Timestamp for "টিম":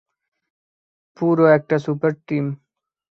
2.27-2.45